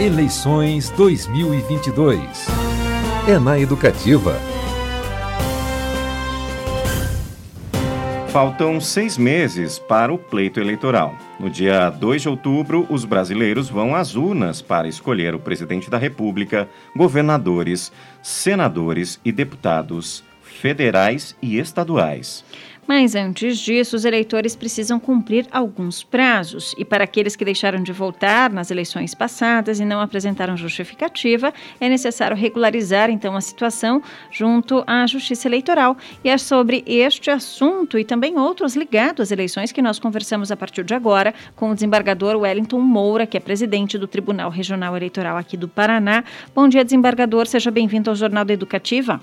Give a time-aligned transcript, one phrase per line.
[0.00, 2.46] Eleições 2022.
[3.28, 4.34] É na Educativa.
[8.32, 11.14] Faltam seis meses para o pleito eleitoral.
[11.38, 15.98] No dia 2 de outubro, os brasileiros vão às urnas para escolher o presidente da
[15.98, 17.92] República, governadores,
[18.22, 22.42] senadores e deputados federais e estaduais.
[22.90, 26.74] Mas antes disso, os eleitores precisam cumprir alguns prazos.
[26.76, 31.88] E para aqueles que deixaram de votar nas eleições passadas e não apresentaram justificativa, é
[31.88, 35.96] necessário regularizar então a situação junto à Justiça Eleitoral.
[36.24, 40.56] E é sobre este assunto e também outros ligados às eleições que nós conversamos a
[40.56, 45.36] partir de agora com o desembargador Wellington Moura, que é presidente do Tribunal Regional Eleitoral
[45.36, 46.24] aqui do Paraná.
[46.52, 47.46] Bom dia, desembargador.
[47.46, 49.20] Seja bem-vindo ao Jornal da Educativa.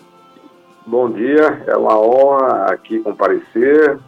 [0.88, 4.00] Bom dia, é uma honra aqui comparecer,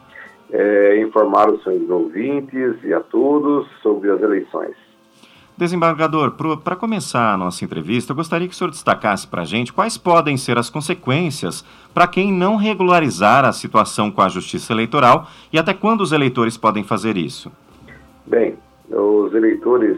[0.50, 4.78] é, informar os seus ouvintes e a todos sobre as eleições.
[5.58, 9.74] Desembargador, para começar a nossa entrevista, eu gostaria que o senhor destacasse para a gente
[9.74, 15.28] quais podem ser as consequências para quem não regularizar a situação com a Justiça Eleitoral
[15.52, 17.52] e até quando os eleitores podem fazer isso.
[18.26, 18.58] Bem,
[18.90, 19.98] os eleitores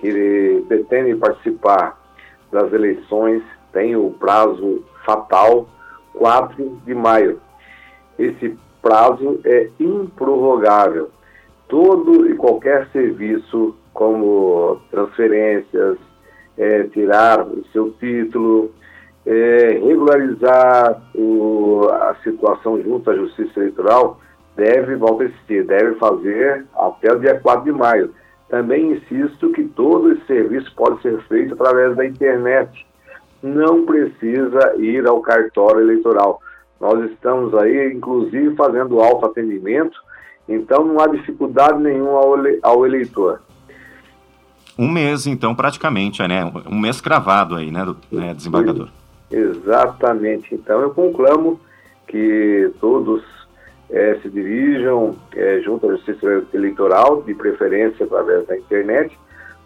[0.00, 1.96] que pretendem participar
[2.50, 5.68] das eleições têm o prazo fatal
[6.14, 7.40] 4 de maio.
[8.18, 11.10] Esse prazo é improrrogável.
[11.68, 15.96] Todo e qualquer serviço, como transferências,
[16.58, 18.70] é, tirar o seu título,
[19.24, 24.20] é, regularizar o, a situação junto à Justiça Eleitoral,
[24.56, 28.14] deve, volta a insistir, deve fazer até o dia 4 de maio.
[28.48, 32.86] Também insisto que todo esse serviço pode ser feito através da internet
[33.42, 36.40] não precisa ir ao cartório eleitoral.
[36.80, 39.98] Nós estamos aí, inclusive, fazendo autoatendimento,
[40.48, 42.20] então não há dificuldade nenhuma
[42.62, 43.40] ao, eleitor.
[44.78, 46.50] Um mês, então, praticamente, né?
[46.66, 48.88] Um mês cravado aí, né, do, né desembargador?
[49.30, 50.54] Exatamente.
[50.54, 51.60] Então, eu conclamo
[52.06, 53.22] que todos
[53.90, 59.16] é, se dirijam é, junto à Justiça Eleitoral, de preferência através da internet,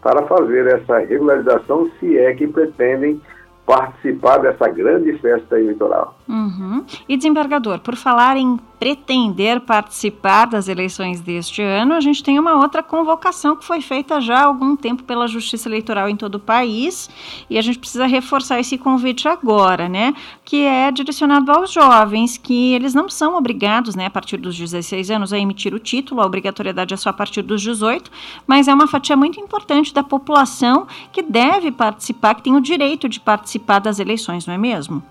[0.03, 3.21] para fazer essa regularização, se é que pretendem
[3.67, 6.16] participar dessa grande festa eleitoral.
[6.29, 6.85] Uhum.
[7.09, 12.55] E desembargador, por falar em pretender participar das eleições deste ano, a gente tem uma
[12.55, 16.41] outra convocação que foi feita já há algum tempo pela Justiça Eleitoral em todo o
[16.41, 17.09] país
[17.49, 20.15] e a gente precisa reforçar esse convite agora, né?
[20.45, 25.11] Que é direcionado aos jovens, que eles não são obrigados, né, a partir dos 16
[25.11, 28.11] anos, a emitir o título, a obrigatoriedade é só a partir dos 18,
[28.47, 33.09] mas é uma fatia muito importante da população que deve participar, que tem o direito
[33.09, 35.03] de participar das eleições, não é mesmo?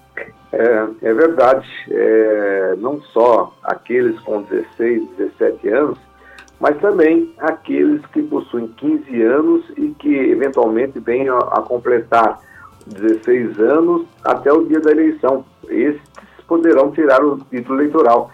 [0.58, 6.00] É, é verdade, é, não só aqueles com 16, 17 anos,
[6.62, 12.40] mas também aqueles que possuem 15 anos e que eventualmente venham a, completar
[12.88, 15.44] 16 anos até o dia da eleição.
[15.68, 16.02] Esses
[16.48, 18.32] poderão tirar o título eleitoral.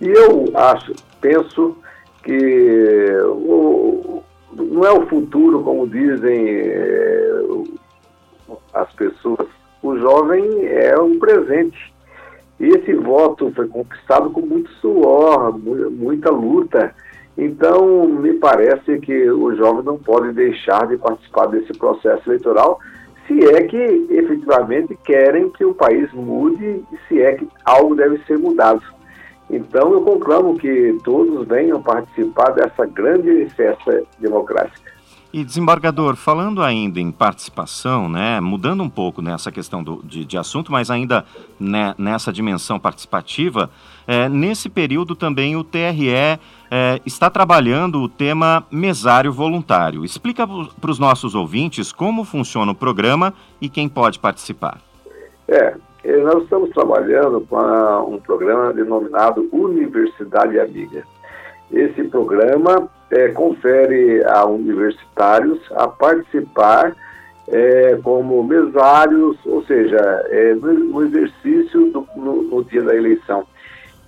[0.00, 1.76] E eu acho, penso
[2.22, 4.22] que o,
[4.54, 7.40] não é o futuro, como dizem é,
[8.72, 9.37] as pessoas
[9.98, 11.92] o jovem é um presente.
[12.60, 16.94] E esse voto foi conquistado com muito suor, muita luta.
[17.36, 22.80] Então, me parece que os jovens não podem deixar de participar desse processo eleitoral,
[23.26, 28.18] se é que efetivamente querem que o país mude e se é que algo deve
[28.24, 28.82] ser mudado.
[29.50, 34.97] Então, eu conclamo que todos venham participar dessa grande festa democrática.
[35.38, 40.36] E desembargador, falando ainda em participação, né, mudando um pouco nessa questão do, de, de
[40.36, 41.24] assunto, mas ainda
[41.60, 43.70] né, nessa dimensão participativa,
[44.04, 46.38] é, nesse período também o TRE é,
[47.06, 50.04] está trabalhando o tema mesário voluntário.
[50.04, 54.80] Explica para os nossos ouvintes como funciona o programa e quem pode participar.
[55.46, 61.04] É, é nós estamos trabalhando com um programa denominado Universidade Amiga.
[61.70, 66.94] Esse programa é, confere a universitários a participar
[67.48, 69.96] é, como mesários, ou seja,
[70.30, 73.46] é, no, no, exercício do, no, no, dia da eleição.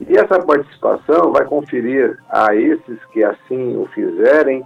[0.00, 4.64] E essa participação vai conferir a esses que assim o fizerem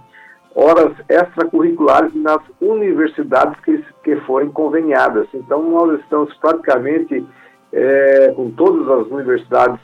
[0.53, 5.27] horas extracurriculares nas universidades que, que forem conveniadas.
[5.33, 7.25] Então, nós estamos praticamente
[7.73, 9.79] é, com todas as universidades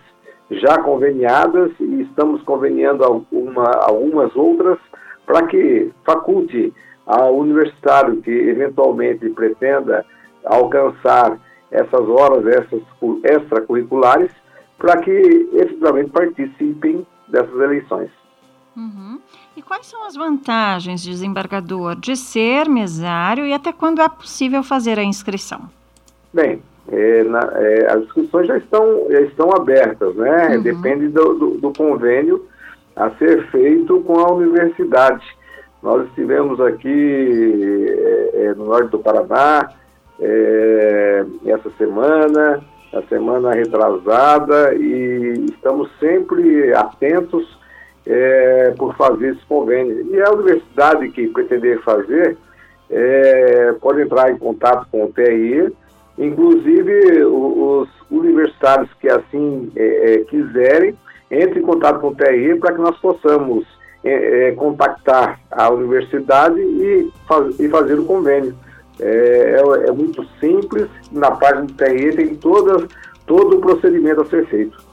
[0.51, 4.77] já conveniadas e estamos conveniando alguma, algumas outras
[5.25, 6.73] para que faculte
[7.05, 10.05] ao universitário que eventualmente pretenda
[10.45, 11.39] alcançar
[11.71, 12.81] essas horas essas
[13.23, 14.31] extracurriculares
[14.77, 15.11] para que
[15.53, 18.09] efetivamente participem dessas eleições.
[18.75, 19.19] Uhum.
[19.55, 24.97] E quais são as vantagens, desembargador, de ser mesário e até quando é possível fazer
[24.97, 25.69] a inscrição?
[26.33, 30.57] Bem, é, na, é, as inscrições já estão, já estão abertas, né?
[30.57, 30.61] Uhum.
[30.61, 32.45] Depende do, do, do, convênio
[32.95, 35.25] a ser feito com a universidade.
[35.81, 37.85] Nós estivemos aqui
[38.33, 39.71] é, é no norte do Paraná
[40.19, 42.61] é, essa semana,
[42.93, 47.57] a semana retrasada, e estamos sempre atentos
[48.05, 50.13] é, por fazer esse convênio.
[50.13, 52.37] E a universidade que pretender fazer
[53.79, 55.71] pode entrar em contato com o TRI
[56.17, 60.95] Inclusive, os universitários que assim é, é, quiserem,
[61.29, 63.65] entre em contato com o TRI para que nós possamos
[64.03, 68.55] é, é, contactar a universidade e, faz, e fazer o convênio.
[68.99, 72.87] É, é, é, muito simples, na página do TRI tem todas,
[73.25, 74.90] todo o procedimento a ser feito.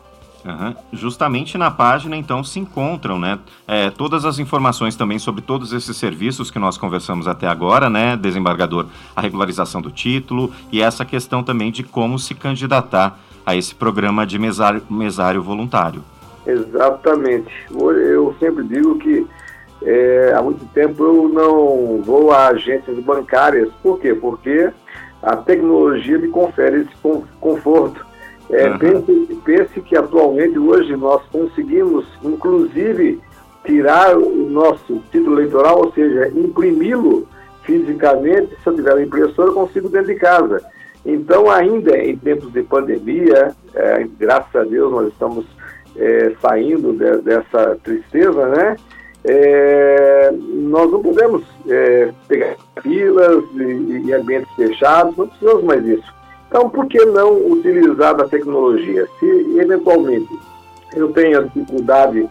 [0.49, 0.75] Uhum.
[0.95, 5.95] Justamente na página, então, se encontram né, é, todas as informações também sobre todos esses
[5.95, 8.87] serviços que nós conversamos até agora, né, desembargador?
[9.15, 14.27] A regularização do título e essa questão também de como se candidatar a esse programa
[14.27, 16.03] de mesário, mesário voluntário.
[16.47, 17.53] Exatamente.
[17.71, 19.27] Eu sempre digo que
[19.83, 23.69] é, há muito tempo eu não vou a agências bancárias.
[23.83, 24.15] Por quê?
[24.15, 24.71] Porque
[25.23, 28.08] a tecnologia me confere esse conforto
[28.51, 28.79] é, uhum.
[28.79, 33.21] pense, pense que atualmente, hoje, nós conseguimos, inclusive,
[33.65, 37.27] tirar o nosso título eleitoral, ou seja, imprimi-lo
[37.63, 38.57] fisicamente.
[38.63, 40.63] Se eu tiver uma impressora, eu consigo dentro de casa.
[41.05, 45.45] Então, ainda em tempos de pandemia, é, graças a Deus, nós estamos
[45.97, 48.77] é, saindo de, dessa tristeza, né?
[49.25, 56.18] É, nós não podemos é, pegar filas e, e ambientes fechados, não precisamos mais disso.
[56.49, 59.07] Então, por que não utilizar da tecnologia?
[59.21, 59.27] Se
[59.59, 60.29] eventualmente
[60.97, 62.29] eu tenho dificuldade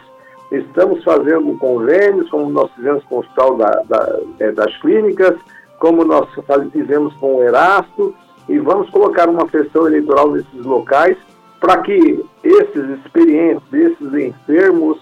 [0.51, 5.35] Estamos fazendo convênios, como nós fizemos com o Hospital da, da, é, das Clínicas,
[5.79, 6.27] como nós
[6.71, 8.13] fizemos com o Erasto,
[8.47, 11.17] e vamos colocar uma sessão eleitoral nesses locais
[11.59, 14.99] para que esses experientes, esses enfermos,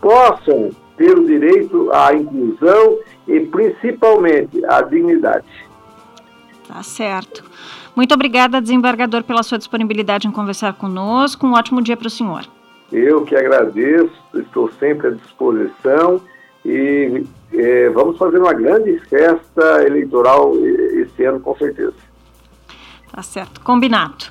[0.00, 5.46] possam ter o direito à inclusão e principalmente à dignidade.
[6.66, 7.44] Tá certo.
[7.94, 11.46] Muito obrigada, desembargador, pela sua disponibilidade em conversar conosco.
[11.46, 12.44] Um ótimo dia para o senhor.
[12.92, 16.20] Eu que agradeço, estou sempre à disposição
[16.64, 21.94] e é, vamos fazer uma grande festa eleitoral esse ano, com certeza.
[23.10, 24.26] Tá certo, combinado.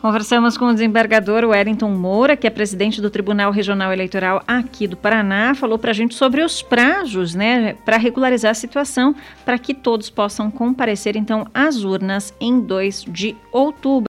[0.00, 4.96] Conversamos com o desembargador Wellington Moura, que é presidente do Tribunal Regional Eleitoral aqui do
[4.96, 9.14] Paraná, falou para a gente sobre os prazos, né, para regularizar a situação,
[9.44, 13.98] para que todos possam comparecer então às urnas em 2 de outubro.